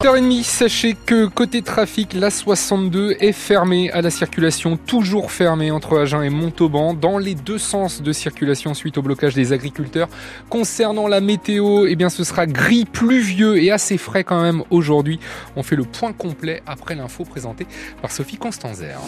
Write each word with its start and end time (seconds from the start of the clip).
8h30, 0.00 0.44
sachez 0.44 0.94
que 0.94 1.26
côté 1.26 1.60
trafic, 1.62 2.12
la 2.14 2.30
62 2.30 3.16
est 3.18 3.32
fermée 3.32 3.90
à 3.90 4.00
la 4.00 4.10
circulation, 4.10 4.76
toujours 4.76 5.32
fermée 5.32 5.72
entre 5.72 5.98
Agen 5.98 6.22
et 6.22 6.30
Montauban, 6.30 6.94
dans 6.94 7.18
les 7.18 7.34
deux 7.34 7.58
sens 7.58 8.00
de 8.00 8.12
circulation 8.12 8.74
suite 8.74 8.96
au 8.96 9.02
blocage 9.02 9.34
des 9.34 9.52
agriculteurs. 9.52 10.08
Concernant 10.50 11.08
la 11.08 11.20
météo, 11.20 11.86
eh 11.88 11.96
bien 11.96 12.10
ce 12.10 12.22
sera 12.22 12.46
gris, 12.46 12.84
pluvieux 12.84 13.60
et 13.60 13.72
assez 13.72 13.98
frais 13.98 14.22
quand 14.22 14.40
même 14.40 14.62
aujourd'hui. 14.70 15.18
On 15.56 15.64
fait 15.64 15.74
le 15.74 15.82
point 15.82 16.12
complet 16.12 16.62
après 16.64 16.94
l'info 16.94 17.24
présentée 17.24 17.66
par 18.00 18.12
Sophie 18.12 18.36
Constanzer. 18.36 19.00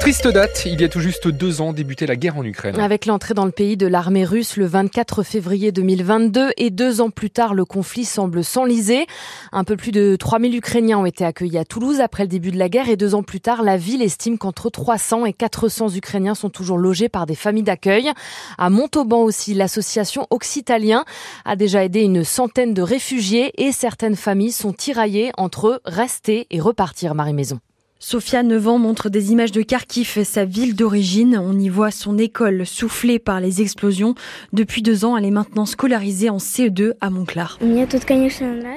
Triste 0.00 0.26
date, 0.28 0.62
il 0.64 0.80
y 0.80 0.84
a 0.84 0.88
tout 0.88 1.00
juste 1.00 1.28
deux 1.28 1.60
ans 1.60 1.74
débutait 1.74 2.06
la 2.06 2.16
guerre 2.16 2.38
en 2.38 2.42
Ukraine. 2.42 2.80
Avec 2.80 3.04
l'entrée 3.04 3.34
dans 3.34 3.44
le 3.44 3.50
pays 3.50 3.76
de 3.76 3.86
l'armée 3.86 4.24
russe 4.24 4.56
le 4.56 4.64
24 4.64 5.22
février 5.22 5.72
2022 5.72 6.52
et 6.56 6.70
deux 6.70 7.02
ans 7.02 7.10
plus 7.10 7.30
tard, 7.30 7.52
le 7.52 7.66
conflit 7.66 8.06
semble 8.06 8.42
s'enliser. 8.42 9.06
Un 9.52 9.62
peu 9.62 9.76
plus 9.76 9.92
de 9.92 10.16
3000 10.16 10.56
Ukrainiens 10.56 10.98
ont 10.98 11.04
été 11.04 11.22
accueillis 11.26 11.58
à 11.58 11.66
Toulouse 11.66 12.00
après 12.00 12.22
le 12.22 12.30
début 12.30 12.50
de 12.50 12.58
la 12.58 12.70
guerre 12.70 12.88
et 12.88 12.96
deux 12.96 13.14
ans 13.14 13.22
plus 13.22 13.42
tard, 13.42 13.62
la 13.62 13.76
ville 13.76 14.00
estime 14.00 14.38
qu'entre 14.38 14.70
300 14.70 15.26
et 15.26 15.34
400 15.34 15.94
Ukrainiens 15.94 16.34
sont 16.34 16.48
toujours 16.48 16.78
logés 16.78 17.10
par 17.10 17.26
des 17.26 17.34
familles 17.34 17.62
d'accueil. 17.62 18.10
À 18.56 18.70
Montauban 18.70 19.20
aussi, 19.20 19.52
l'association 19.52 20.26
Occitalien 20.30 21.04
a 21.44 21.56
déjà 21.56 21.84
aidé 21.84 22.00
une 22.00 22.24
centaine 22.24 22.72
de 22.72 22.80
réfugiés 22.80 23.52
et 23.62 23.70
certaines 23.70 24.16
familles 24.16 24.52
sont 24.52 24.72
tiraillées 24.72 25.30
entre 25.36 25.82
rester 25.84 26.46
et 26.50 26.58
repartir, 26.58 27.14
Marie 27.14 27.34
Maison. 27.34 27.60
Sophia, 28.02 28.42
9 28.42 28.66
ans, 28.66 28.78
montre 28.78 29.10
des 29.10 29.30
images 29.30 29.52
de 29.52 29.60
Kharkiv, 29.60 30.24
sa 30.24 30.46
ville 30.46 30.74
d'origine. 30.74 31.38
On 31.38 31.58
y 31.58 31.68
voit 31.68 31.90
son 31.90 32.16
école 32.16 32.64
soufflée 32.64 33.18
par 33.18 33.40
les 33.40 33.60
explosions. 33.60 34.14
Depuis 34.54 34.80
deux 34.80 35.04
ans, 35.04 35.18
elle 35.18 35.26
est 35.26 35.30
maintenant 35.30 35.66
scolarisée 35.66 36.30
en 36.30 36.38
CE2 36.38 36.94
à 37.02 37.10
Montclar. 37.10 37.58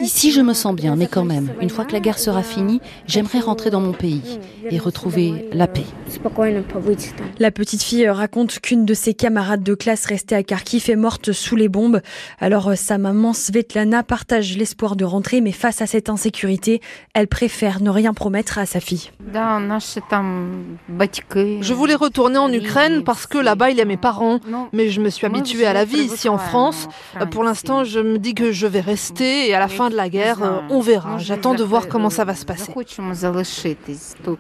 Ici, 0.02 0.34
je 0.34 0.42
me 0.42 0.54
sens 0.54 0.76
bien, 0.76 0.98
mais 0.98 1.08
quand 1.08 1.24
même, 1.24 1.54
une 1.62 1.70
fois 1.70 1.86
que 1.86 1.94
la 1.94 2.02
guerre 2.02 2.20
sera 2.20 2.44
finie, 2.44 2.82
j'aimerais 3.08 3.40
rentrer 3.40 3.70
dans 3.70 3.80
mon 3.80 3.94
pays 3.94 4.40
et 4.70 4.78
retrouver 4.78 5.48
la 5.54 5.68
paix. 5.68 5.86
La 7.40 7.52
petite 7.52 7.82
fille 7.82 8.10
raconte 8.10 8.60
qu'une 8.60 8.86
de 8.86 8.94
ses 8.94 9.14
camarades 9.14 9.64
de 9.64 9.74
classe 9.74 10.06
restée 10.06 10.36
à 10.36 10.44
Kharkiv 10.44 10.90
est 10.90 10.98
morte 10.98 11.32
sous 11.32 11.56
les 11.56 11.70
bombes. 11.70 12.02
Alors 12.42 12.74
sa 12.76 12.98
maman 12.98 13.32
Svetlana 13.32 14.04
partage 14.04 14.58
l'espoir 14.58 14.98
de 14.98 15.06
rentrer, 15.06 15.40
mais 15.40 15.54
face 15.54 15.82
à 15.82 15.88
cette 15.88 16.10
insécurité, 16.10 16.82
elle 17.14 17.30
préfère 17.30 17.82
ne 17.82 17.90
rien 17.90 18.14
promettre 18.14 18.58
à 18.58 18.66
sa 18.66 18.82
fille. 18.82 19.13
Je 21.62 21.74
voulais 21.74 21.96
retourner 21.96 22.38
en 22.38 22.52
Ukraine 22.52 23.04
parce 23.04 23.26
que 23.26 23.38
là-bas 23.38 23.72
il 23.72 23.78
y 23.78 23.82
a 23.82 23.86
mes 23.86 23.98
parents, 23.98 24.40
mais 24.74 24.90
je 24.90 25.00
me 25.02 25.10
suis 25.10 25.26
habituée 25.26 25.66
à 25.66 25.74
la 25.74 25.86
vie 25.86 26.02
ici 26.02 26.30
en 26.30 26.38
France. 26.38 26.88
Pour 27.32 27.44
l'instant, 27.44 27.84
je 27.84 28.00
me 28.00 28.20
dis 28.20 28.34
que 28.34 28.52
je 28.52 28.68
vais 28.68 28.82
rester 28.82 29.48
et 29.48 29.54
à 29.54 29.60
la 29.60 29.68
fin 29.68 29.90
de 29.90 29.96
la 29.96 30.10
guerre, 30.10 30.64
on 30.70 30.82
verra. 30.82 31.18
J'attends 31.20 31.56
de 31.56 31.64
voir 31.64 31.88
comment 31.88 32.10
ça 32.10 32.26
va 32.26 32.36
se 32.36 32.46
passer. 32.46 32.74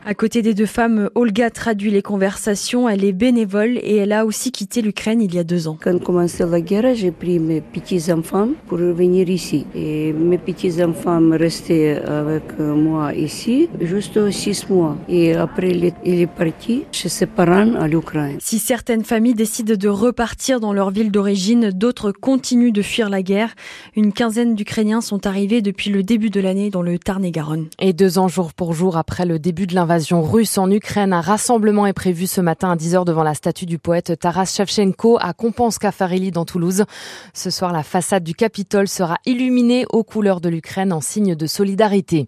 À 0.06 0.14
côté 0.14 0.42
des 0.42 0.54
deux 0.54 0.66
femmes, 0.66 1.09
Olga 1.16 1.50
traduit 1.50 1.92
les 1.92 2.02
conversations. 2.02 2.89
Elle 2.89 3.06
est 3.06 3.14
bénévole 3.14 3.78
et 3.78 3.98
elle 3.98 4.11
a 4.11 4.26
aussi 4.26 4.52
quitté 4.52 4.81
l'Ukraine 4.81 5.22
il 5.22 5.34
y 5.34 5.39
a 5.39 5.44
deux 5.44 5.67
ans. 5.67 5.78
Quand 5.81 5.98
commencé 6.04 6.45
la 6.45 6.61
guerre, 6.61 6.94
j'ai 6.94 7.11
pris 7.11 7.39
mes 7.39 7.61
petits-enfants 7.61 8.50
pour 8.67 8.78
venir 8.78 9.30
ici. 9.30 9.66
Et 9.76 10.11
mes 10.14 10.38
petits-enfants 10.38 11.22
restaient 11.31 12.02
avec 12.06 12.59
moi 12.59 13.14
ici, 13.14 13.70
juste 13.80 14.30
six 14.31 14.67
mois. 14.70 14.73
Et 15.08 15.34
après, 15.34 15.72
il 15.72 16.22
est 16.22 16.28
parti 16.28 16.84
chez 16.92 17.10
ses 17.10 17.26
parents 17.26 17.76
à 17.76 17.88
l'Ukraine. 17.88 18.38
Si 18.40 18.60
certaines 18.60 19.04
familles 19.04 19.34
décident 19.34 19.76
de 19.76 19.90
repartir 19.90 20.60
dans 20.60 20.74
leur 20.74 20.92
ville 20.92 21.12
d'origine, 21.12 21.72
d'autres 21.72 22.12
continuent 22.12 22.72
de 22.72 22.82
fuir 22.82 23.10
la 23.10 23.22
guerre. 23.22 23.54
Une 23.96 24.14
quinzaine 24.14 24.56
d'Ukrainiens 24.56 25.02
sont 25.02 25.28
arrivés 25.28 25.62
depuis 25.62 25.90
le 25.90 26.04
début 26.04 26.30
de 26.30 26.40
l'année 26.40 26.70
dans 26.70 26.82
le 26.82 26.98
Tarn-et-Garonne. 27.00 27.68
Et 27.80 27.94
deux 27.94 28.18
ans 28.18 28.28
jour 28.28 28.54
pour 28.54 28.74
jour 28.74 28.98
après 28.98 29.26
le 29.26 29.40
début 29.40 29.68
de 29.68 29.76
l'invasion 29.76 30.22
russe 30.22 30.58
en 30.58 30.70
Ukraine, 30.72 31.14
un 31.14 31.22
rassemblement 31.22 31.86
est 31.86 31.94
prévu 31.94 32.28
ce 32.28 32.42
matin 32.42 32.72
à 32.72 32.76
10h 32.76 33.06
devant 33.06 33.24
la 33.24 33.34
statue 33.34 33.66
du 33.66 33.80
poète 33.80 34.20
Taras 34.20 34.45
Shevchenko 34.56 35.17
à 35.20 35.33
Kompenska-Farili 35.33 36.32
dans 36.32 36.45
Toulouse. 36.45 36.86
Ce 37.33 37.50
soir, 37.50 37.72
la 37.73 37.83
façade 37.83 38.23
du 38.23 38.33
Capitole 38.33 38.88
sera 38.88 39.17
illuminée 39.26 39.86
aux 39.92 40.04
couleurs 40.04 40.42
de 40.42 40.50
l'Ukraine 40.50 40.94
en 40.94 41.02
signe 41.02 41.36
de 41.36 41.48
solidarité. 41.48 42.28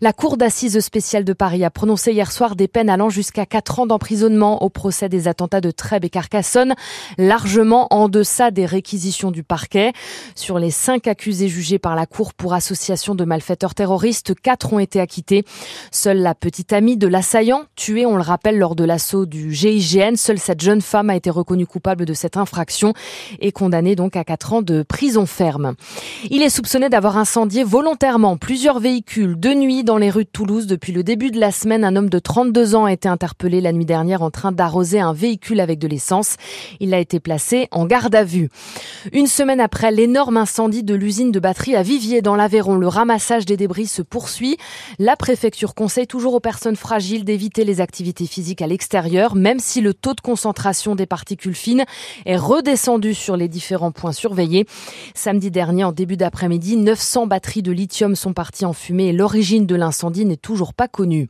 La 0.00 0.12
Cour 0.12 0.36
d'assises 0.36 0.80
spéciale 0.80 1.24
de 1.24 1.32
Paris 1.32 1.64
a 1.64 1.70
prononcé 1.80 2.12
hier 2.12 2.30
soir 2.30 2.56
des 2.56 2.68
peines 2.68 2.90
allant 2.90 3.08
jusqu'à 3.08 3.46
4 3.46 3.80
ans 3.80 3.86
d'emprisonnement 3.86 4.62
au 4.62 4.68
procès 4.68 5.08
des 5.08 5.28
attentats 5.28 5.62
de 5.62 5.70
Trèbes 5.70 6.04
et 6.04 6.10
Carcassonne, 6.10 6.74
largement 7.16 7.86
en 7.90 8.10
deçà 8.10 8.50
des 8.50 8.66
réquisitions 8.66 9.30
du 9.30 9.42
parquet. 9.42 9.94
Sur 10.34 10.58
les 10.58 10.70
cinq 10.70 11.06
accusés 11.06 11.48
jugés 11.48 11.78
par 11.78 11.96
la 11.96 12.04
Cour 12.04 12.34
pour 12.34 12.52
association 12.52 13.14
de 13.14 13.24
malfaiteurs 13.24 13.74
terroristes, 13.74 14.34
quatre 14.34 14.74
ont 14.74 14.78
été 14.78 15.00
acquittés. 15.00 15.46
Seule 15.90 16.18
la 16.18 16.34
petite 16.34 16.74
amie 16.74 16.98
de 16.98 17.06
l'assaillant, 17.06 17.62
tuée, 17.76 18.04
on 18.04 18.16
le 18.16 18.20
rappelle, 18.20 18.58
lors 18.58 18.76
de 18.76 18.84
l'assaut 18.84 19.24
du 19.24 19.54
GIGN, 19.54 20.16
seule 20.16 20.38
cette 20.38 20.60
jeune 20.60 20.82
femme 20.82 21.08
a 21.08 21.16
été 21.16 21.30
reconnue 21.30 21.66
coupable 21.66 22.04
de 22.04 22.12
cette 22.12 22.36
infraction 22.36 22.92
et 23.38 23.52
condamnée 23.52 23.96
donc 23.96 24.16
à 24.16 24.24
4 24.24 24.52
ans 24.52 24.60
de 24.60 24.82
prison 24.82 25.24
ferme. 25.24 25.76
Il 26.28 26.42
est 26.42 26.50
soupçonné 26.50 26.90
d'avoir 26.90 27.16
incendié 27.16 27.64
volontairement 27.64 28.36
plusieurs 28.36 28.80
véhicules 28.80 29.40
de 29.40 29.54
nuit 29.54 29.82
dans 29.82 29.96
les 29.96 30.10
rues 30.10 30.24
de 30.24 30.30
Toulouse 30.30 30.66
depuis 30.66 30.92
le 30.92 31.02
début 31.02 31.30
de 31.30 31.40
la 31.40 31.52
semaine. 31.60 31.84
Un 31.84 31.94
homme 31.94 32.08
de 32.08 32.18
32 32.18 32.74
ans 32.74 32.86
a 32.86 32.92
été 32.92 33.06
interpellé 33.06 33.60
la 33.60 33.72
nuit 33.72 33.84
dernière 33.84 34.22
en 34.22 34.30
train 34.30 34.50
d'arroser 34.50 34.98
un 34.98 35.12
véhicule 35.12 35.60
avec 35.60 35.78
de 35.78 35.86
l'essence. 35.86 36.36
Il 36.80 36.94
a 36.94 36.98
été 36.98 37.20
placé 37.20 37.68
en 37.70 37.84
garde 37.84 38.14
à 38.14 38.24
vue. 38.24 38.48
Une 39.12 39.26
semaine 39.26 39.60
après 39.60 39.90
l'énorme 39.90 40.38
incendie 40.38 40.82
de 40.82 40.94
l'usine 40.94 41.32
de 41.32 41.38
batterie 41.38 41.76
à 41.76 41.82
Viviers 41.82 42.22
dans 42.22 42.34
l'Aveyron, 42.34 42.76
le 42.76 42.88
ramassage 42.88 43.44
des 43.44 43.58
débris 43.58 43.86
se 43.86 44.00
poursuit. 44.00 44.56
La 44.98 45.16
préfecture 45.16 45.74
conseille 45.74 46.06
toujours 46.06 46.32
aux 46.32 46.40
personnes 46.40 46.76
fragiles 46.76 47.24
d'éviter 47.24 47.64
les 47.64 47.82
activités 47.82 48.26
physiques 48.26 48.62
à 48.62 48.66
l'extérieur, 48.66 49.34
même 49.34 49.58
si 49.58 49.82
le 49.82 49.92
taux 49.92 50.14
de 50.14 50.22
concentration 50.22 50.94
des 50.94 51.06
particules 51.06 51.54
fines 51.54 51.84
est 52.24 52.36
redescendu 52.38 53.12
sur 53.12 53.36
les 53.36 53.48
différents 53.48 53.92
points 53.92 54.12
surveillés. 54.12 54.66
Samedi 55.14 55.50
dernier, 55.50 55.84
en 55.84 55.92
début 55.92 56.16
d'après-midi, 56.16 56.78
900 56.78 57.26
batteries 57.26 57.62
de 57.62 57.72
lithium 57.72 58.16
sont 58.16 58.32
parties 58.32 58.64
en 58.64 58.72
fumée 58.72 59.08
et 59.08 59.12
l'origine 59.12 59.66
de 59.66 59.74
l'incendie 59.74 60.24
n'est 60.24 60.36
toujours 60.36 60.72
pas 60.72 60.88
connue. 60.88 61.28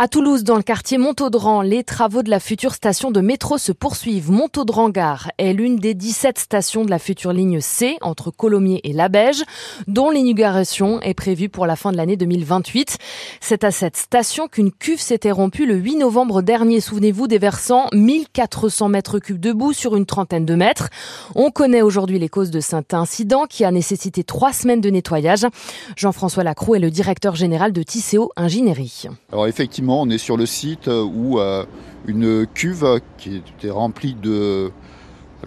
À 0.00 0.06
Toulouse, 0.06 0.44
dans 0.44 0.54
le 0.54 0.62
quartier 0.62 0.96
Montaudran, 0.96 1.60
les 1.60 1.82
travaux 1.82 2.22
de 2.22 2.30
la 2.30 2.38
future 2.38 2.72
station 2.72 3.10
de 3.10 3.20
métro 3.20 3.58
se 3.58 3.72
poursuivent. 3.72 4.30
Montaudran-Gare 4.30 5.32
est 5.38 5.52
l'une 5.52 5.74
des 5.74 5.94
17 5.94 6.38
stations 6.38 6.84
de 6.84 6.90
la 6.90 7.00
future 7.00 7.32
ligne 7.32 7.60
C 7.60 7.96
entre 8.00 8.30
Colomiers 8.30 8.80
et 8.84 8.92
Labège, 8.92 9.42
dont 9.88 10.10
l'inauguration 10.12 11.00
est 11.00 11.14
prévue 11.14 11.48
pour 11.48 11.66
la 11.66 11.74
fin 11.74 11.90
de 11.90 11.96
l'année 11.96 12.16
2028. 12.16 12.96
C'est 13.40 13.64
à 13.64 13.72
cette 13.72 13.96
station 13.96 14.46
qu'une 14.46 14.70
cuve 14.70 15.00
s'était 15.00 15.32
rompue 15.32 15.66
le 15.66 15.74
8 15.74 15.96
novembre 15.96 16.42
dernier. 16.42 16.80
Souvenez-vous, 16.80 17.26
déversant 17.26 17.88
1400 17.92 18.90
mètres 18.90 19.18
cubes 19.18 19.40
de 19.40 19.50
boue 19.50 19.72
sur 19.72 19.96
une 19.96 20.06
trentaine 20.06 20.46
de 20.46 20.54
mètres. 20.54 20.90
On 21.34 21.50
connaît 21.50 21.82
aujourd'hui 21.82 22.20
les 22.20 22.28
causes 22.28 22.52
de 22.52 22.60
cet 22.60 22.94
incident 22.94 23.46
qui 23.46 23.64
a 23.64 23.72
nécessité 23.72 24.22
trois 24.22 24.52
semaines 24.52 24.80
de 24.80 24.90
nettoyage. 24.90 25.44
Jean-François 25.96 26.44
Lacroix 26.44 26.76
est 26.76 26.80
le 26.80 26.92
directeur 26.92 27.34
général 27.34 27.72
de 27.72 27.82
Tisséo 27.82 28.30
Ingénierie. 28.36 29.08
Alors 29.38 29.46
effectivement, 29.46 30.02
on 30.02 30.10
est 30.10 30.18
sur 30.18 30.36
le 30.36 30.46
site 30.46 30.88
où 30.88 31.38
euh, 31.38 31.64
une 32.08 32.44
cuve 32.44 33.00
qui 33.18 33.36
était 33.36 33.70
remplie 33.70 34.14
de 34.14 34.72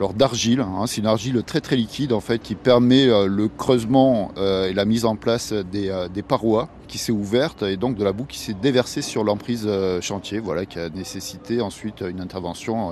alors 0.01 0.16
d'argile, 0.16 0.62
hein, 0.62 0.88
c'est 0.88 1.01
une 1.01 1.06
argile 1.06 1.44
très 1.45 1.62
très 1.62 1.75
liquide 1.75 2.12
en 2.12 2.22
fait 2.22 2.39
qui 2.39 2.56
permet 2.56 3.07
euh, 3.07 3.28
le 3.28 3.47
creusement 3.47 4.31
euh, 4.35 4.67
et 4.67 4.73
la 4.73 4.84
mise 4.84 5.06
en 5.06 5.16
place 5.16 5.53
des, 5.53 6.07
des 6.12 6.23
parois 6.23 6.69
qui 6.88 6.97
s'est 6.97 7.12
ouverte 7.12 7.62
et 7.62 7.78
donc 7.78 7.97
de 7.97 8.03
la 8.03 8.12
boue 8.12 8.25
qui 8.25 8.39
s'est 8.39 8.56
déversée 8.56 9.03
sur 9.03 9.23
l'emprise 9.23 9.69
chantier, 10.01 10.39
voilà, 10.39 10.66
qui 10.66 10.79
a 10.79 10.89
nécessité 10.89 11.62
ensuite 11.62 12.01
une 12.01 12.19
intervention, 12.19 12.91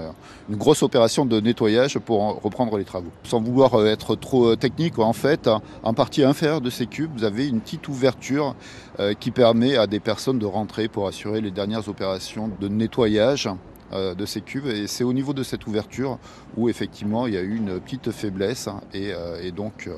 une 0.50 0.56
grosse 0.56 0.84
opération 0.84 1.26
de 1.26 1.42
nettoyage 1.42 1.98
pour 1.98 2.42
reprendre 2.42 2.78
les 2.78 2.86
travaux. 2.86 3.12
Sans 3.24 3.42
vouloir 3.42 3.86
être 3.88 4.16
trop 4.16 4.56
technique, 4.56 5.00
en 5.00 5.12
fait, 5.12 5.50
en 5.84 5.94
partie 5.94 6.24
inférieure 6.24 6.62
de 6.62 6.70
ces 6.70 6.86
cubes, 6.86 7.12
vous 7.14 7.26
avez 7.26 7.50
une 7.50 7.60
petite 7.60 7.90
ouverture 7.90 8.56
qui 9.20 9.32
permet 9.32 9.76
à 9.76 9.86
des 9.86 10.00
personnes 10.00 10.40
de 10.40 10.46
rentrer 10.46 10.88
pour 10.88 11.06
assurer 11.06 11.42
les 11.42 11.52
dernières 11.52 11.90
opérations 11.90 12.50
de 12.62 12.70
nettoyage 12.70 13.50
de 13.92 14.26
ces 14.26 14.42
cuves 14.42 14.68
et 14.68 14.88
c'est 14.88 15.04
au 15.04 15.14
niveau 15.14 15.34
de 15.34 15.44
cette 15.44 15.68
ouverture 15.68 16.20
où 16.58 16.70
effectivement 16.70 17.28
il 17.28 17.34
y 17.34 17.38
a 17.38 17.42
eu 17.42 17.56
une 17.56 17.80
petite 17.80 18.12
faiblesse 18.12 18.70
et, 18.94 19.12
et 19.42 19.52
donc 19.52 19.90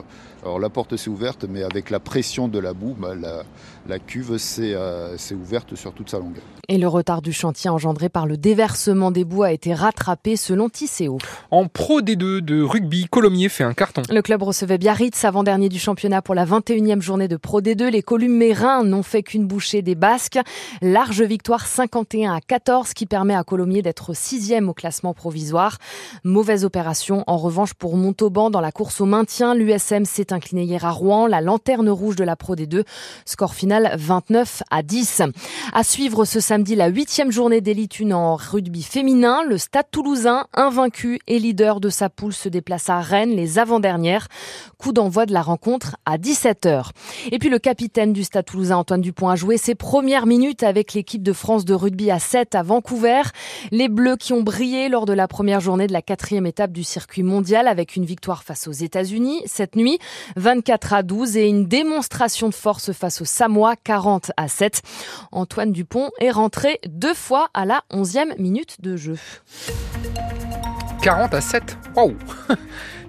alors 0.44 0.60
la 0.60 0.70
porte 0.70 0.96
s'est 0.96 1.10
ouverte 1.10 1.46
mais 1.48 1.64
avec 1.64 1.90
la 1.90 2.00
pression 2.00 2.48
de 2.48 2.60
la 2.60 2.74
boue 2.74 2.96
bah, 2.98 3.14
la, 3.16 3.44
la, 3.88 4.00
cuve 4.00 4.38
s'est 4.38 4.74
euh, 4.74 5.16
ouverte 5.32 5.76
sur 5.76 5.94
toute 5.94 6.10
sa 6.10 6.20
longueur. 6.20 6.44
Et 6.68 6.78
le 6.78 6.88
retard 6.88 7.22
du 7.22 7.34
chantier 7.34 7.70
engendré 7.70 8.10
par 8.10 8.26
le 8.26 8.38
déversement 8.38 9.12
des 9.12 9.26
boues 9.26 9.44
a 9.44 9.52
été 9.52 9.74
rattrapé 9.74 10.36
selon 10.36 10.70
Tisséo. 10.70 11.18
En 11.50 11.68
Pro 11.68 12.02
D2 12.02 12.40
de 12.40 12.62
rugby, 12.62 13.08
Colomiers 13.10 13.50
fait 13.50 13.64
un 13.64 13.74
carton. 13.74 14.04
Le 14.10 14.22
club 14.22 14.42
recevait 14.44 14.78
Biarritz 14.78 15.26
avant-dernier 15.26 15.70
du 15.70 15.80
championnat 15.80 16.22
pour 16.22 16.36
la 16.36 16.46
21e 16.46 17.02
journée 17.02 17.28
de 17.28 17.38
Pro 17.38 17.62
D2. 17.62 17.90
Les 17.90 18.02
Columérains 18.02 18.84
n'ont 18.84 19.04
fait 19.04 19.24
qu'une 19.24 19.48
bouchée 19.48 19.82
des 19.82 19.96
Basques. 19.96 20.40
Large 20.82 21.22
victoire 21.22 21.66
51 21.66 22.34
à 22.34 22.42
14 22.42 22.94
qui 22.94 23.06
permet 23.06 23.36
à 23.36 23.44
Colomiers 23.44 23.81
d'être 23.82 24.14
sixième 24.16 24.70
au 24.70 24.74
classement 24.74 25.14
provisoire. 25.14 25.78
Mauvaise 26.24 26.66
opération 26.66 27.24
en 27.28 27.38
revanche 27.38 27.74
pour 27.74 27.98
Montauban 27.98 28.50
dans 28.50 28.62
la 28.62 28.72
course 28.72 29.02
au 29.02 29.06
maintien. 29.06 29.56
L'USM 29.56 30.06
s'est 30.06 30.34
incliné 30.34 30.64
hier 30.64 30.86
à 30.86 30.92
Rouen, 30.92 31.28
la 31.28 31.42
lanterne 31.42 31.90
rouge 31.90 32.16
de 32.16 32.24
la 32.24 32.36
Pro 32.36 32.56
D2. 32.56 32.84
Score 33.26 33.54
final 33.54 33.96
29 33.98 34.64
à 34.70 34.84
10. 34.84 35.24
À 35.74 35.84
suivre 35.84 36.26
ce 36.26 36.40
samedi 36.40 36.76
la 36.76 36.88
huitième 36.88 37.32
journée 37.32 37.62
d'élite 37.62 38.00
une 38.00 38.14
en 38.14 38.36
rugby 38.36 38.84
féminin. 38.84 39.44
Le 39.48 39.58
Stade 39.58 39.88
Toulousain, 39.92 40.46
invaincu 40.54 41.20
et 41.28 41.40
leader 41.40 41.80
de 41.80 41.90
sa 41.90 42.10
poule, 42.10 42.34
se 42.34 42.50
déplace 42.50 42.90
à 42.90 43.00
Rennes 43.00 43.36
les 43.36 43.60
avant-dernières. 43.60 44.28
Coup 44.78 44.94
d'envoi 44.94 45.26
de 45.26 45.34
la 45.34 45.42
rencontre 45.42 45.98
à 46.06 46.18
17h. 46.18 46.90
Et 47.32 47.40
puis 47.40 47.50
le 47.50 47.60
capitaine 47.60 48.14
du 48.14 48.24
Stade 48.24 48.46
Toulousain, 48.46 48.78
Antoine 48.78 49.02
Dupont, 49.02 49.30
a 49.30 49.36
joué 49.36 49.58
ses 49.58 49.76
premières 49.76 50.26
minutes 50.26 50.64
avec 50.64 50.94
l'équipe 50.94 51.24
de 51.24 51.34
France 51.34 51.66
de 51.66 51.74
rugby 51.74 52.12
à 52.12 52.20
7 52.20 52.56
à 52.56 52.64
Vancouver. 52.64 53.22
Les 53.72 53.88
Bleus 53.88 54.18
qui 54.18 54.34
ont 54.34 54.42
brillé 54.42 54.90
lors 54.90 55.06
de 55.06 55.14
la 55.14 55.30
première 55.30 55.62
journée 55.62 55.88
de 55.88 55.94
la 55.94 56.02
quatrième 56.02 56.46
étape 56.46 56.74
du 56.74 56.84
circuit 56.84 57.24
mondial 57.24 57.70
avec 57.70 57.96
une 57.96 58.04
victoire 58.04 58.44
face 58.44 58.68
aux 58.68 58.74
États-Unis 58.74 59.42
cette 59.46 59.78
nuit, 59.78 59.98
24 60.36 60.94
à 60.94 61.04
12 61.04 61.38
et 61.38 61.48
une 61.48 61.66
démonstration 61.68 62.50
de 62.50 62.54
force 62.54 62.92
face 62.92 63.22
aux 63.22 63.26
Samoa, 63.26 63.76
40 63.82 64.32
à 64.36 64.50
7. 64.50 64.82
Antoine 65.32 65.72
Dupont 65.72 66.10
est 66.20 66.32
rentré 66.32 66.80
deux 66.86 67.14
fois 67.14 67.50
à 67.54 67.66
la 67.66 67.82
11e 67.94 68.38
minute 68.38 68.82
de 68.82 68.98
jeu. 68.98 69.18
40 71.02 71.34
à 71.34 71.42
7 71.42 71.78
Waouh 71.96 72.16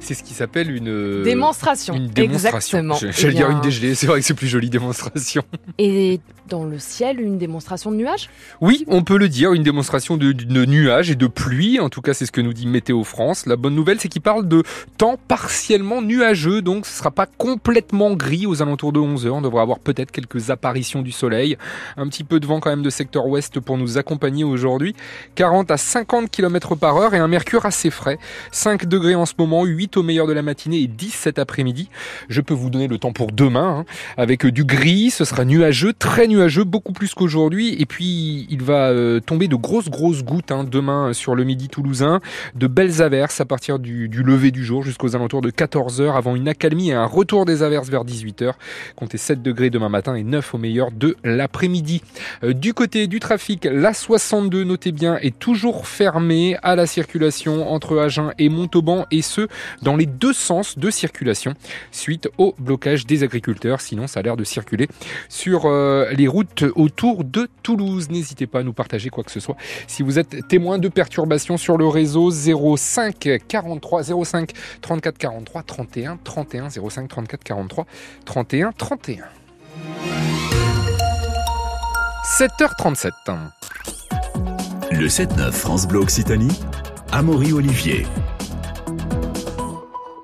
C'est 0.01 0.15
ce 0.15 0.25
qui 0.25 0.35
s'appelle 0.35 0.75
une 0.75 1.23
démonstration. 1.23 1.95
Une 1.95 2.09
démonstration. 2.09 2.79
Exactement. 2.79 3.13
J'allais 3.13 3.35
Eh 3.35 3.37
dire 3.37 3.51
une 3.51 3.61
dégelée, 3.61 3.95
c'est 3.95 4.09
vrai 4.09 4.19
que 4.19 4.27
c'est 4.27 4.35
plus 4.35 4.49
joli 4.49 4.69
démonstration. 4.69 5.45
Et 5.79 6.21
dans 6.49 6.65
le 6.65 6.79
ciel, 6.79 7.21
une 7.21 7.39
démonstration 7.39 7.91
de 7.91 7.97
nuages? 7.97 8.31
Oui, 8.61 8.85
on 8.89 9.03
peut 9.03 9.19
le 9.19 9.29
dire, 9.29 9.53
une 9.53 9.63
démonstration 9.63 10.17
de, 10.17 10.33
de 10.33 10.65
nuages 10.65 11.11
et 11.11 11.15
de 11.15 11.27
pluie. 11.27 11.81
En 11.81 11.89
tout 11.89 12.01
cas, 12.01 12.15
c'est 12.15 12.27
ce 12.27 12.33
que 12.33 12.41
nous 12.41 12.53
dit 12.53 12.67
Météo 12.67 13.05
France. 13.05 13.47
La 13.47 13.57
bonne 13.57 13.75
nouvelle, 13.75 14.01
c'est 14.01 14.09
qu'il 14.09 14.23
parle 14.23 14.49
de 14.49 14.63
temps 14.99 15.19
partiellement 15.29 16.03
nuageux, 16.03 16.63
donc 16.63 16.87
ce 16.87 16.99
sera 16.99 17.11
pas 17.11 17.27
complètement 17.27 18.15
gris 18.15 18.47
aux 18.47 18.63
alentours 18.63 18.93
de 18.93 19.01
11 19.01 19.27
heures. 19.27 19.35
On 19.37 19.43
devrait 19.43 19.63
avoir 19.63 19.79
peut-être 19.79 20.11
quelques 20.11 20.51
apparitions 20.51 21.03
du 21.03 21.13
soleil. 21.13 21.57
Un 21.97 22.09
petit 22.09 22.25
peu 22.25 22.41
de 22.41 22.47
vent 22.47 22.61
quand 22.61 22.71
même 22.71 22.83
de 22.83 22.91
secteur 22.91 23.27
ouest 23.27 23.61
pour 23.61 23.79
nous 23.79 23.99
accompagner 23.99 24.45
aujourd'hui. 24.45 24.95
40 25.35 25.71
à 25.71 25.77
50 25.77 26.31
km 26.31 26.75
par 26.77 26.97
heure 26.97 27.15
et 27.15 27.19
un 27.19 27.29
mercure 27.29 27.67
assez 27.67 27.91
frais. 27.91 28.19
5 28.51 28.87
degrés 28.87 29.15
en 29.15 29.27
ce 29.27 29.35
moment, 29.39 29.65
8 29.65 29.97
au 29.97 30.03
meilleur 30.03 30.27
de 30.27 30.33
la 30.33 30.43
matinée 30.43 30.81
et 30.81 30.87
10 30.87 31.11
cet 31.11 31.39
après-midi. 31.39 31.89
Je 32.29 32.41
peux 32.41 32.55
vous 32.55 32.71
donner 32.71 32.89
le 32.89 32.99
temps 32.99 33.13
pour 33.13 33.33
demain, 33.33 33.79
hein, 33.81 33.85
avec 34.17 34.47
du 34.47 34.65
gris, 34.65 35.11
ce 35.11 35.25
sera 35.25 35.45
nuageux, 35.45 35.93
très 35.93 36.27
nuageux, 36.33 36.65
beaucoup 36.65 36.93
plus 36.93 37.15
qu'aujourd'hui. 37.15 37.77
Et 37.81 37.87
puis, 37.87 38.47
il 38.51 38.63
va 38.63 38.91
euh, 38.91 39.21
tomber 39.21 39.49
de 39.49 39.57
grosses, 39.57 39.89
grosses 39.89 40.23
gouttes 40.23 40.51
hein, 40.51 40.65
demain 40.65 41.13
sur 41.13 41.35
le 41.35 41.45
midi 41.45 41.69
toulousain, 41.69 42.21
de 42.55 42.67
belles 42.67 43.03
averses 43.03 43.41
à 43.41 43.45
partir 43.45 43.79
du, 43.79 44.09
lever 44.09 44.51
du 44.51 44.65
jour 44.65 44.83
jusqu'aux 44.83 45.15
alentours 45.15 45.43
de 45.43 45.51
14h, 45.51 46.15
avant 46.15 46.35
une 46.35 46.49
accalmie 46.49 46.91
et 46.91 46.95
un 46.95 47.07
retour 47.07 47.45
des 47.45 47.63
averses 47.63 47.89
vers 47.89 48.05
18h. 48.05 48.53
Comptez 48.97 49.19
7 49.19 49.43
degrés 49.43 49.71
demain 49.71 49.89
matin 49.89 50.15
et 50.15 50.23
9 50.23 50.55
au 50.55 50.59
meilleur 50.59 50.91
de 50.91 51.17
l'après-midi. 51.25 52.03
Euh, 52.45 52.53
du 52.53 52.75
côté 52.75 53.07
du 53.07 53.21
trafic, 53.21 53.69
la 53.71 53.95
62, 53.95 54.65
notez 54.65 54.93
bien, 54.93 55.17
est 55.19 55.39
toujours 55.39 55.87
fermée 55.87 56.57
à 56.63 56.77
la 56.77 56.87
circulation 56.87 57.71
entre 57.73 57.99
Agen 57.99 58.33
et 58.39 58.49
Montauban, 58.49 59.07
et 59.11 59.23
ce, 59.23 59.49
dans 59.83 59.97
les 59.97 60.07
deux 60.07 60.33
sens 60.33 60.79
de 60.79 60.91
circulation, 60.91 61.55
suite 61.91 62.29
au 62.39 62.55
blocage 62.59 63.07
des 63.07 63.23
agriculteurs. 63.23 63.81
Sinon, 63.81 64.07
ça 64.07 64.21
a 64.21 64.23
l'air 64.23 64.37
de 64.37 64.45
circuler 64.45 64.89
sur 65.29 65.67
euh, 65.67 66.11
les 66.13 66.22
routes 66.27 66.65
autour 66.75 67.25
de 67.25 67.49
Toulouse. 67.63 68.11
N'hésitez 68.11 68.47
pas 68.47 68.61
à 68.61 68.63
nous 68.63 68.73
partager 68.73 69.11
quoi 69.11 69.25
que 69.25 69.31
ce 69.31 69.41
soit. 69.41 69.57
Si 69.87 70.03
vous 70.03 70.19
êtes 70.19 70.49
témoin 70.49 70.79
de 70.79 70.89
perturbations 70.89 71.57
sur 71.57 71.77
le 71.77 71.87
réseau 71.87 72.31
05 72.31 73.41
43 73.49 74.03
05 74.25 74.53
34 74.81 75.19
43 75.19 75.63
31 75.63 76.19
31 76.23 76.69
05 76.71 77.09
34 77.09 77.45
43 77.45 77.87
31 78.25 78.73
31. 78.73 79.25
7h37. 82.39 83.11
Le 84.93 85.07
7-9 85.07 85.53
France 85.53 85.89
Bleu 85.89 86.01
Occitanie, 86.01 86.61
Amaury 87.13 87.53
Olivier. 87.53 88.07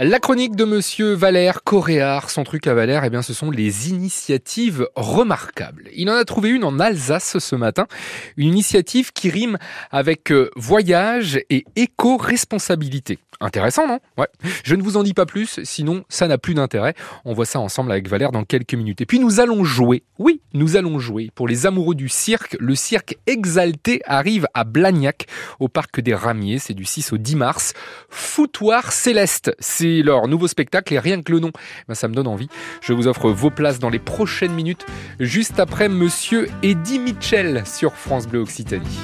La 0.00 0.20
chronique 0.20 0.54
de 0.54 0.64
Monsieur 0.64 1.14
Valère 1.14 1.64
Coréard, 1.64 2.30
son 2.30 2.44
truc 2.44 2.68
à 2.68 2.74
Valère, 2.74 3.02
eh 3.04 3.10
bien, 3.10 3.20
ce 3.20 3.34
sont 3.34 3.50
les 3.50 3.90
initiatives 3.90 4.88
remarquables. 4.94 5.88
Il 5.92 6.08
en 6.08 6.14
a 6.14 6.24
trouvé 6.24 6.50
une 6.50 6.62
en 6.62 6.78
Alsace 6.78 7.38
ce 7.40 7.56
matin, 7.56 7.88
une 8.36 8.46
initiative 8.46 9.12
qui 9.12 9.28
rime 9.28 9.58
avec 9.90 10.30
euh, 10.30 10.50
voyage 10.54 11.40
et 11.50 11.64
éco-responsabilité. 11.74 13.18
Intéressant, 13.40 13.86
non? 13.86 14.00
Ouais. 14.16 14.26
Je 14.64 14.74
ne 14.74 14.82
vous 14.82 14.96
en 14.96 15.04
dis 15.04 15.14
pas 15.14 15.24
plus, 15.24 15.60
sinon 15.62 16.04
ça 16.08 16.26
n'a 16.26 16.38
plus 16.38 16.54
d'intérêt. 16.54 16.94
On 17.24 17.34
voit 17.34 17.46
ça 17.46 17.60
ensemble 17.60 17.92
avec 17.92 18.08
Valère 18.08 18.32
dans 18.32 18.42
quelques 18.42 18.74
minutes. 18.74 19.00
Et 19.00 19.06
puis 19.06 19.20
nous 19.20 19.38
allons 19.38 19.62
jouer. 19.62 20.02
Oui, 20.18 20.40
nous 20.54 20.76
allons 20.76 20.98
jouer. 20.98 21.30
Pour 21.34 21.46
les 21.46 21.64
amoureux 21.64 21.94
du 21.94 22.08
cirque, 22.08 22.56
le 22.58 22.74
cirque 22.74 23.16
Exalté 23.26 24.00
arrive 24.06 24.48
à 24.54 24.64
Blagnac, 24.64 25.26
au 25.60 25.68
parc 25.68 26.00
des 26.00 26.14
Ramiers. 26.14 26.58
C'est 26.58 26.74
du 26.74 26.84
6 26.84 27.12
au 27.12 27.18
10 27.18 27.36
mars. 27.36 27.74
Foutoir 28.08 28.90
Céleste, 28.90 29.54
c'est 29.60 30.02
leur 30.02 30.26
nouveau 30.26 30.48
spectacle 30.48 30.92
et 30.94 30.98
rien 30.98 31.22
que 31.22 31.30
le 31.30 31.38
nom, 31.38 31.52
ben, 31.86 31.94
ça 31.94 32.08
me 32.08 32.14
donne 32.14 32.26
envie. 32.26 32.48
Je 32.80 32.92
vous 32.92 33.06
offre 33.06 33.30
vos 33.30 33.50
places 33.50 33.78
dans 33.78 33.90
les 33.90 34.00
prochaines 34.00 34.52
minutes, 34.52 34.84
juste 35.20 35.60
après 35.60 35.88
Monsieur 35.88 36.48
Eddie 36.64 36.98
Mitchell 36.98 37.62
sur 37.66 37.94
France 37.94 38.26
Bleu 38.26 38.40
Occitanie. 38.40 38.98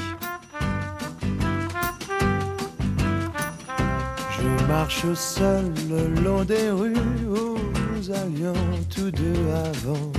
Je 4.44 4.66
marche 4.66 5.06
seul 5.14 5.72
le 5.88 6.20
long 6.22 6.44
des 6.44 6.70
rues 6.70 6.94
où 7.26 7.56
nous 7.94 8.10
allions 8.10 8.62
tous 8.94 9.10
deux 9.10 9.42
avant. 9.70 10.12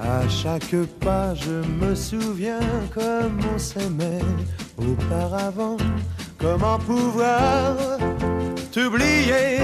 À 0.00 0.28
chaque 0.28 0.76
pas, 1.00 1.34
je 1.34 1.66
me 1.80 1.94
souviens 1.94 2.60
comme 2.92 3.38
on 3.54 3.58
s'aimait 3.58 4.20
auparavant. 4.76 5.78
Comment 6.38 6.78
pouvoir 6.78 7.76
t'oublier? 8.72 9.60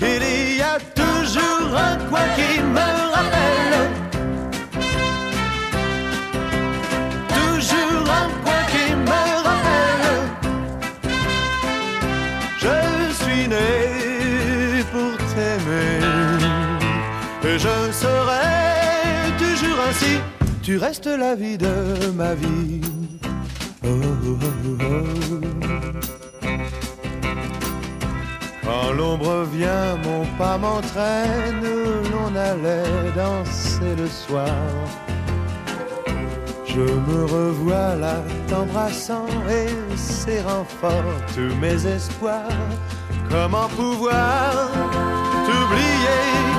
Il 0.00 0.58
y 0.58 0.62
a 0.62 0.78
toujours 0.94 1.76
un 1.76 1.96
qui 2.36 2.43
Tu 20.64 20.78
restes 20.78 21.06
la 21.06 21.34
vie 21.34 21.58
de 21.58 22.10
ma 22.14 22.34
vie. 22.34 22.80
Oh, 23.84 23.88
oh, 23.90 24.38
oh. 24.42 25.44
Quand 28.64 28.92
l'ombre 28.94 29.44
vient, 29.52 29.96
mon 30.02 30.24
pas 30.38 30.56
m'entraîne, 30.56 31.62
l'on 32.10 32.34
allait 32.34 33.12
danser 33.14 33.94
le 33.98 34.08
soir. 34.08 34.56
Je 36.66 36.80
me 36.80 37.24
revois 37.26 37.96
là 37.96 38.22
t'embrassant 38.48 39.26
et 39.50 39.96
serrant 39.98 40.64
fort 40.80 41.20
tous 41.34 41.54
mes 41.60 41.86
espoirs. 41.86 42.48
Comment 43.28 43.68
pouvoir 43.68 44.70
t'oublier? 45.46 46.53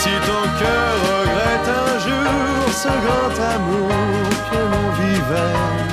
Si 0.00 0.10
ton 0.26 0.42
cœur 0.60 0.92
regrette 1.10 1.68
un 1.68 1.98
jour 1.98 2.72
ce 2.72 2.88
grand 3.04 3.36
amour 3.54 3.90
que 5.28 5.87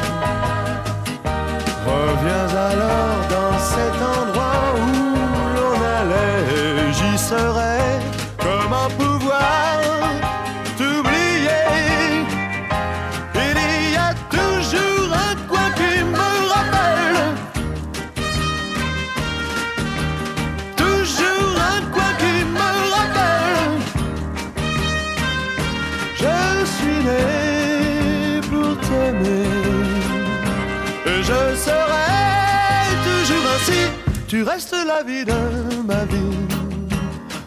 Tu 34.56 34.62
restes 34.62 34.88
la 34.88 35.04
vie 35.04 35.26
de 35.26 35.82
ma 35.84 36.06
vie. 36.06 36.38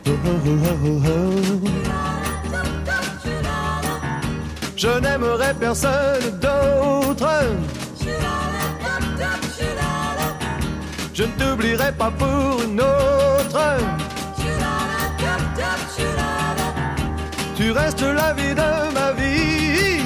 Oh, 0.06 0.10
oh, 0.26 1.00
oh. 1.06 1.68
Je 4.76 4.88
n'aimerai 5.00 5.54
personne 5.58 6.38
d'autre. 6.38 7.30
Je 11.14 11.22
ne 11.22 11.32
t'oublierai 11.38 11.92
pas 11.92 12.10
pour 12.10 12.62
une 12.62 12.78
autre. 12.78 13.62
Tu 17.56 17.70
restes 17.70 18.02
la 18.02 18.34
vie 18.34 18.54
de 18.54 18.92
ma 18.92 19.12
vie. 19.12 20.02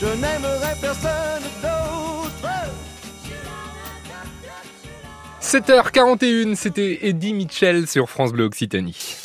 Je 0.00 0.06
n'aimerai 0.06 0.74
personne 0.80 1.51
7h41, 5.52 6.54
c'était 6.54 7.00
Eddie 7.02 7.34
Mitchell 7.34 7.86
sur 7.86 8.08
France 8.08 8.32
Bleu 8.32 8.44
Occitanie. 8.44 9.18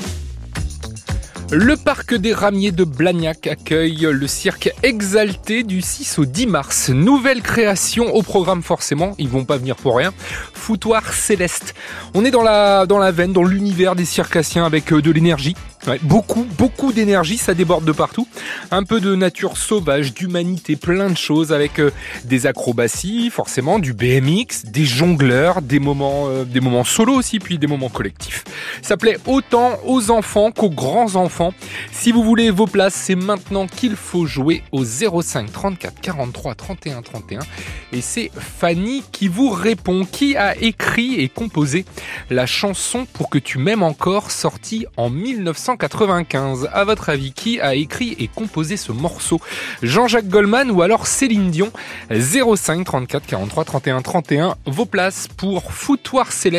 Le 1.50 1.78
parc 1.78 2.16
des 2.16 2.34
Ramiers 2.34 2.74
de 2.74 2.84
Blagnac 2.84 3.48
accueille 3.48 4.06
le 4.12 4.28
cirque 4.28 4.70
exalté 4.84 5.64
du 5.64 5.82
6 5.82 6.20
au 6.20 6.26
10 6.26 6.48
mars. 6.48 6.90
Nouvelle 6.90 7.42
création 7.42 8.14
au 8.14 8.24
programme 8.24 8.62
forcément, 8.62 9.16
ils 9.18 9.30
vont 9.30 9.46
pas 9.46 9.56
venir 9.56 9.78
pour 9.78 9.96
rien. 9.96 10.14
Foutoir 10.54 11.14
céleste. 11.14 11.74
On 12.14 12.26
est 12.26 12.32
dans 12.32 12.44
la, 12.44 12.86
veine, 13.14 13.32
dans 13.32 13.46
l'univers 13.46 13.96
des 13.96 14.04
circassiens 14.04 14.66
avec 14.66 14.92
euh, 14.92 15.02
de 15.02 15.12
l'énergie. 15.12 15.56
Beaucoup, 16.02 16.46
beaucoup 16.58 16.92
d'énergie, 16.92 17.38
ça 17.38 17.54
déborde 17.54 17.86
de 17.86 17.94
partout. 17.94 18.28
Un 18.72 18.84
peu 18.84 19.00
de 19.00 19.16
nature 19.16 19.56
sauvage, 19.56 20.14
d'humanité, 20.14 20.76
plein 20.76 21.10
de 21.10 21.18
choses 21.18 21.54
avec 21.54 21.80
euh, 21.80 21.92
des 22.26 22.46
acrobaties, 22.46 23.30
forcément, 23.30 23.80
du 23.80 23.94
BMX, 23.94 24.66
des 24.66 24.86
jongleurs, 24.86 25.62
des 25.62 25.80
moments, 25.80 26.28
euh, 26.28 26.44
des 26.44 26.60
moments 26.60 26.84
solo 26.84 27.14
aussi, 27.14 27.40
puis 27.40 27.58
des 27.58 27.68
moments 27.68 27.90
collectifs. 27.90 28.44
Ça 28.82 28.98
plaît 28.98 29.18
autant 29.26 29.80
aux 29.86 30.12
enfants 30.12 30.52
qu'aux 30.52 30.70
grands 30.70 31.16
enfants. 31.16 31.54
Si 31.92 32.12
vous 32.12 32.24
voulez 32.24 32.52
vos 32.52 32.68
places, 32.68 32.96
c'est 32.96 33.16
maintenant 33.16 33.68
qu'il 33.68 33.96
faut 33.96 34.26
jouer 34.26 34.64
au 34.74 34.84
05 34.84 35.52
34 35.52 36.02
43 36.02 36.56
31 36.56 37.02
31. 37.02 37.40
Et 37.94 38.02
c'est 38.02 38.30
Fanny 38.36 39.04
qui 39.12 39.28
vous 39.30 39.50
répond. 39.50 40.06
Qui 40.12 40.36
a 40.36 40.58
écrit 40.58 41.22
et 41.22 41.30
composé 41.30 41.86
la 42.30 42.46
chanson 42.46 43.06
Pour 43.14 43.30
que 43.30 43.38
tu 43.38 43.58
m'aimes 43.58 43.84
encore, 43.84 44.32
sortie 44.32 44.86
en 44.98 45.10
1995 45.78 46.70
À 46.74 46.84
votre 46.84 47.10
avis, 47.10 47.32
qui 47.32 47.62
a 47.62 47.76
écrit 47.76 48.16
et 48.20 48.28
composé 48.28 48.78
ce 48.78 48.92
morceau? 48.92 49.40
Jean-Jacques 49.84 50.28
Goldman 50.28 50.72
ou 50.72 50.82
alors 50.82 51.06
Céline 51.08 51.52
Dion? 51.52 51.72
05 52.10 52.84
34 52.84 53.26
43 53.28 53.66
31 53.66 54.02
31. 54.02 54.56
Vos 54.66 54.86
places 54.86 55.28
pour 55.28 55.72
Foutoir 55.72 56.32
Céleste 56.32 56.58